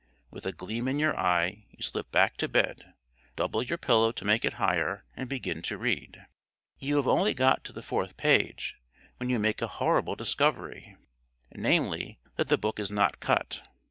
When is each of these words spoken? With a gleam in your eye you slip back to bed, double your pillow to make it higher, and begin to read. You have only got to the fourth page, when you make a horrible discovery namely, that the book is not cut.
With 0.31 0.47
a 0.47 0.51
gleam 0.51 0.87
in 0.87 0.97
your 0.97 1.15
eye 1.15 1.67
you 1.69 1.83
slip 1.83 2.09
back 2.11 2.35
to 2.37 2.47
bed, 2.47 2.95
double 3.35 3.61
your 3.61 3.77
pillow 3.77 4.11
to 4.11 4.25
make 4.25 4.43
it 4.43 4.53
higher, 4.53 5.05
and 5.15 5.29
begin 5.29 5.61
to 5.61 5.77
read. 5.77 6.25
You 6.79 6.95
have 6.95 7.07
only 7.07 7.35
got 7.35 7.63
to 7.65 7.71
the 7.71 7.83
fourth 7.83 8.17
page, 8.17 8.77
when 9.17 9.29
you 9.29 9.37
make 9.37 9.61
a 9.61 9.67
horrible 9.67 10.15
discovery 10.15 10.97
namely, 11.53 12.17
that 12.37 12.47
the 12.49 12.57
book 12.57 12.79
is 12.79 12.89
not 12.89 13.19
cut. 13.19 13.61